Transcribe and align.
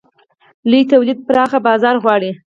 لوی 0.69 0.83
تولید 0.91 1.19
پراخه 1.27 1.59
بازار 1.67 1.95
غواړي. 2.03 2.31